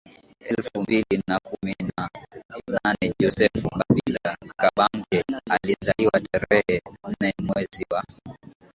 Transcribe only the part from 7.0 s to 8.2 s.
nne mwezi wa